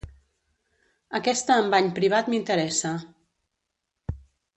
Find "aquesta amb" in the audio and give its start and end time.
1.19-1.75